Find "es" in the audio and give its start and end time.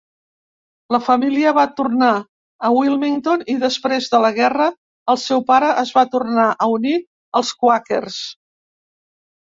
5.83-5.93